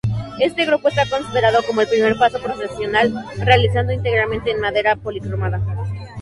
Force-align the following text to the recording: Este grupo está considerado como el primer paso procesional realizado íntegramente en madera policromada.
Este 0.39 0.65
grupo 0.65 0.87
está 0.87 1.07
considerado 1.07 1.59
como 1.61 1.81
el 1.81 1.87
primer 1.87 2.17
paso 2.17 2.41
procesional 2.41 3.13
realizado 3.37 3.91
íntegramente 3.91 4.49
en 4.49 4.59
madera 4.59 4.95
policromada. 4.95 5.61